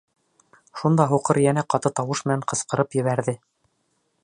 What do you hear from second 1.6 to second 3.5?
ҡаты тауыш менән ҡысҡырып ебәрҙе: